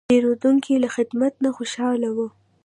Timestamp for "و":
2.15-2.17